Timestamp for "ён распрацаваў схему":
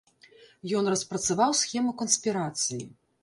0.77-1.93